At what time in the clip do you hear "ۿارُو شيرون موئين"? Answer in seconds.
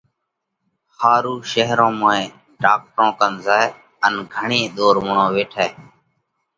0.97-2.29